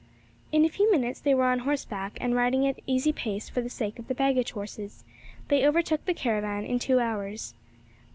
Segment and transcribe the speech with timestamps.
[0.51, 3.69] In a few minutes they were on horseback, and, riding at easy pace for the
[3.69, 5.03] sake of the baggage horses,
[5.47, 7.53] they overtook the caravan in two hours.